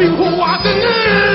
[0.00, 1.29] 断，留花针。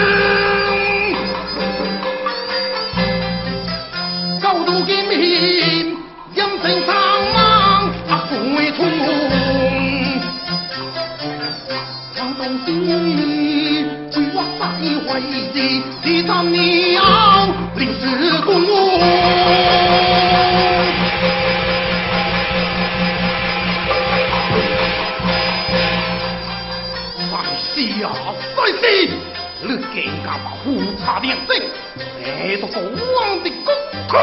[30.35, 30.63] 更加把虎
[31.00, 31.56] 差两声，
[31.97, 33.73] 这都国王的公
[34.07, 34.13] 口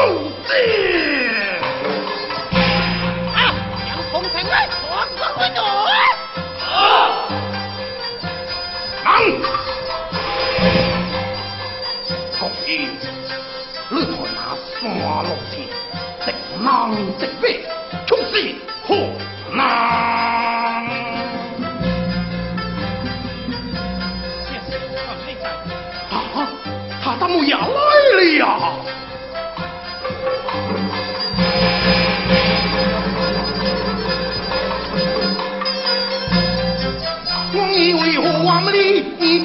[0.45, 0.53] 子。
[3.33, 3.37] 啊，
[3.87, 5.57] 让风尘来黄河回转。
[9.03, 9.17] 能。
[12.39, 12.71] 国英，
[13.89, 14.37] 你看那
[14.79, 14.81] 山
[15.23, 15.53] 路线，
[16.25, 16.27] 直
[16.59, 16.65] 南
[17.17, 17.43] 直北，
[18.05, 18.59] 冲西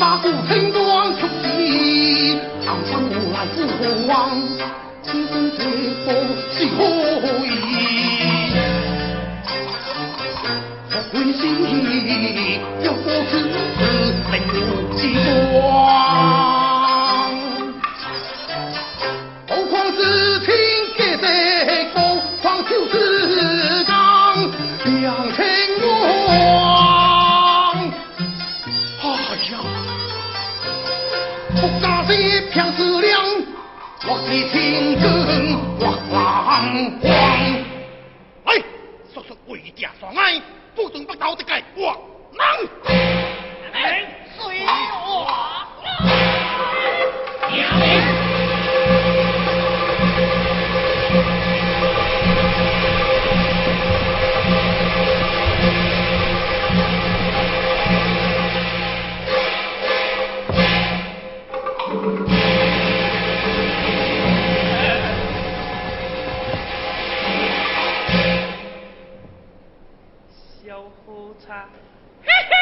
[0.08, 3.56] 里，你把古城装出去，昂上我来父
[4.08, 4.12] 王，
[5.02, 5.60] 今生这
[6.04, 6.06] 波
[6.52, 6.78] 是何
[7.44, 7.48] 意？
[10.90, 11.40] 我归心
[12.82, 13.30] 要过此
[14.30, 14.58] 没有
[14.96, 15.00] 希
[15.58, 15.58] 望，
[39.08, 40.40] 哎，说说为家所爱，
[40.74, 41.96] 不准不头的该我
[42.32, 42.42] 能。
[43.72, 45.26] 哎，随我。
[70.78, 71.68] 小虎叉，
[72.24, 72.56] 嘿嘿，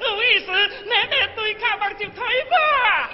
[0.00, 0.50] 有意思，
[0.86, 2.20] 那那对卡目就开
[2.50, 3.10] 吧。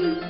[0.00, 0.27] 么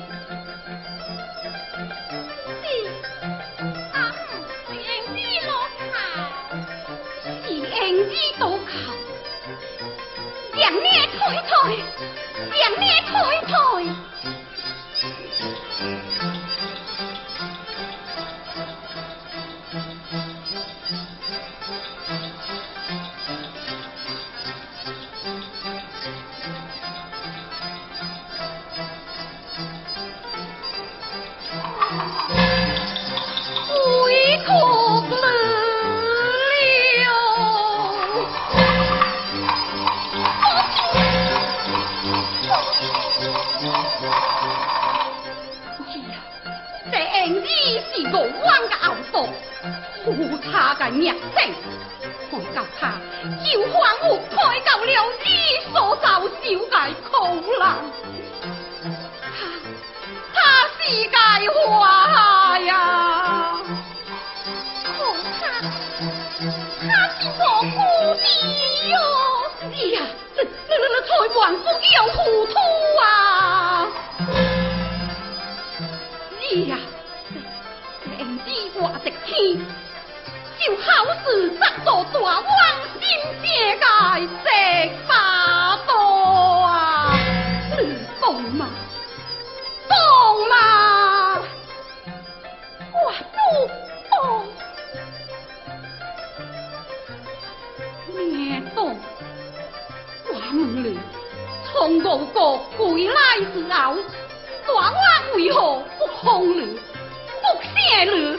[50.05, 51.53] 胡他的名声，
[52.31, 52.93] 看到他
[53.43, 54.91] 就仿佛开到了
[55.23, 55.27] 你
[55.71, 56.27] 所遭受
[56.69, 56.75] 的
[57.09, 57.11] 苦
[57.59, 57.63] 难。
[59.21, 59.35] 他
[60.33, 60.37] 他
[60.79, 61.17] 是该
[61.53, 61.57] 活
[62.65, 62.69] 呀！
[64.83, 64.87] 可
[65.39, 65.41] 他
[66.81, 66.87] 他
[67.19, 67.75] 是我姑
[68.15, 68.23] 弟
[68.89, 68.93] 哟！
[69.61, 69.63] 哎
[69.95, 69.97] 呀，
[70.35, 72.53] 这这这才万不要糊涂
[79.39, 82.43] 就好似这座大王
[82.99, 83.01] 心
[83.41, 83.47] 界
[83.77, 83.83] 界
[84.27, 84.45] 石
[85.07, 85.91] 把多
[86.65, 87.17] 啊！
[87.77, 87.79] 你
[88.19, 88.67] 懂吗？
[89.87, 89.95] 懂
[90.49, 90.53] 吗？
[92.91, 92.97] 我
[93.31, 93.37] 不
[94.09, 94.13] 懂。
[98.17, 98.77] 你懂？
[100.27, 100.99] 我问你，
[101.71, 103.95] 从我国归来之后，
[104.67, 104.93] 大王
[105.35, 106.27] 为何不封
[106.59, 106.77] 你、
[107.41, 108.38] 不谢你？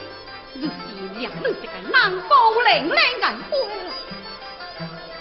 [1.44, 3.91] 你这个南高冷冷眼花了。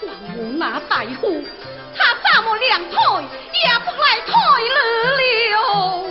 [0.02, 1.44] 王母那大夫，
[1.96, 2.96] 他怎么两腿
[3.52, 4.28] 也不来抬
[4.62, 4.68] 你
[5.52, 6.09] 了？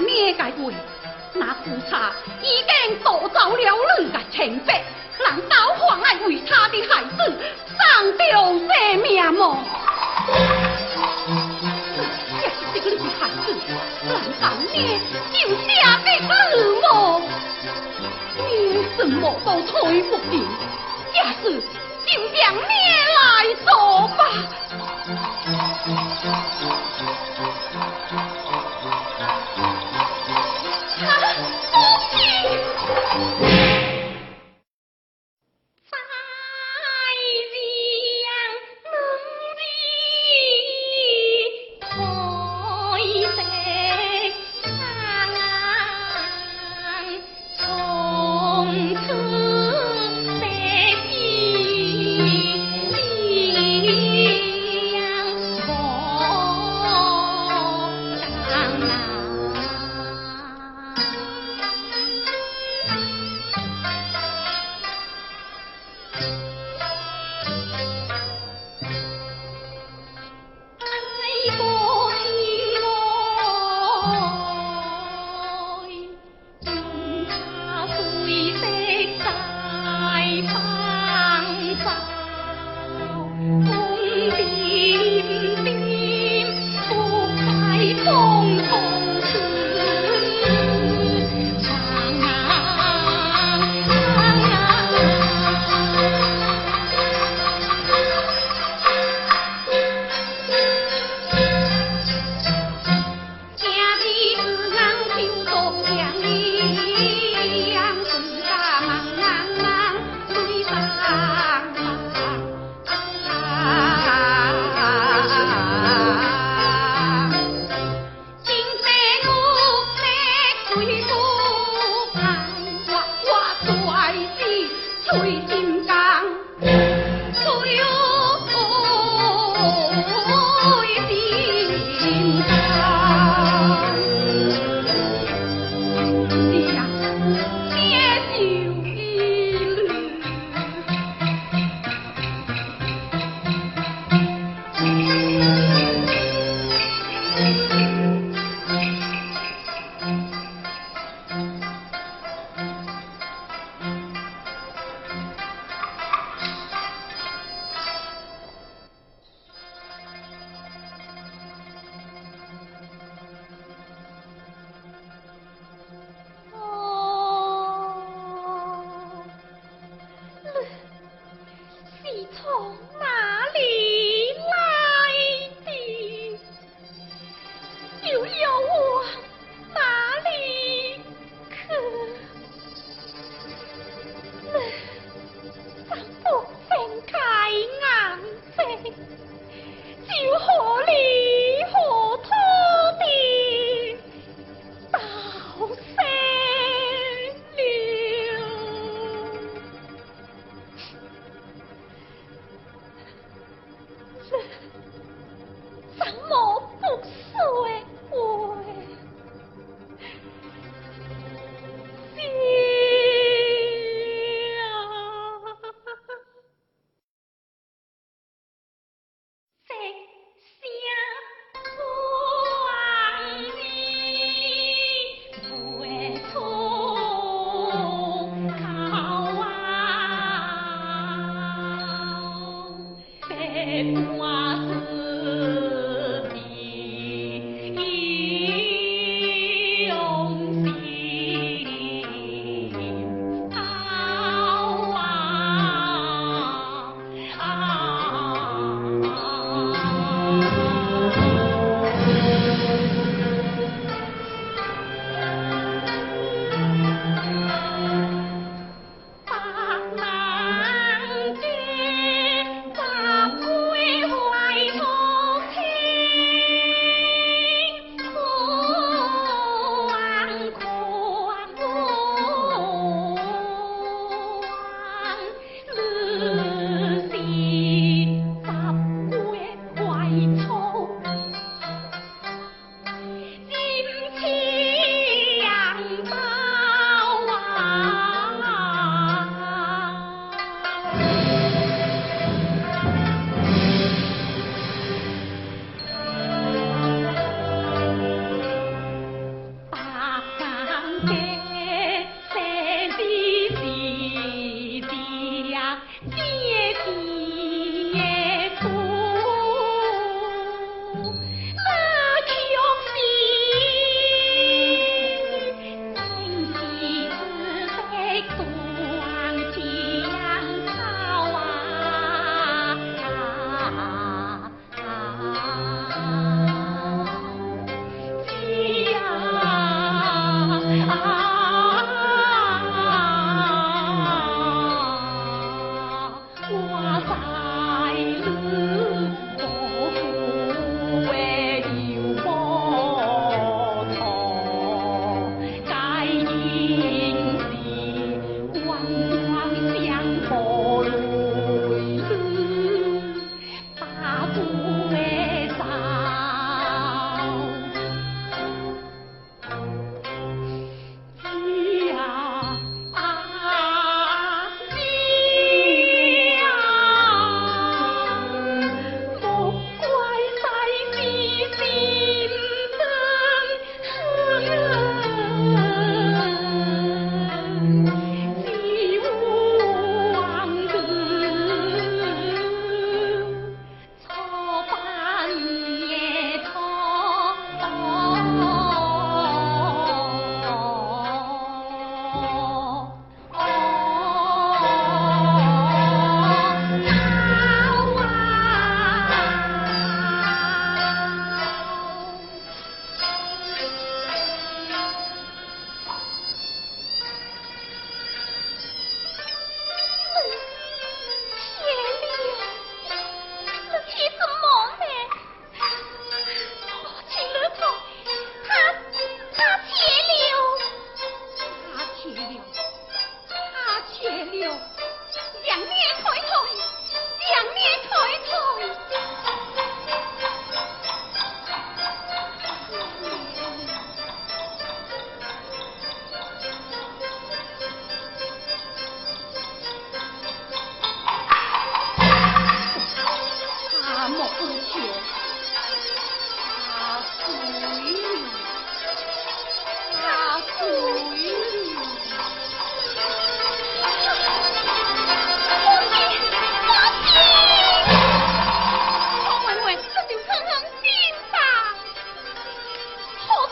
[0.00, 0.72] 你的话，
[1.34, 2.12] 那夫差
[2.42, 3.62] 已经夺走了
[3.98, 4.82] 你的清白，
[5.24, 7.18] 难道还爱为他的孩子
[7.78, 8.68] 丧掉性
[9.02, 9.58] 命吗？
[12.42, 13.44] 也是这个女孩子，
[14.04, 14.42] 难道
[14.72, 14.74] 你
[15.32, 15.34] 就
[15.66, 15.70] 下
[16.04, 16.20] 得你
[16.80, 16.86] 么？
[18.36, 18.40] 你
[18.96, 20.34] 什么都推不定，
[21.14, 21.44] 假使
[22.06, 22.62] 就让你
[23.14, 23.20] 来
[23.64, 23.70] 做
[24.08, 24.20] 吧。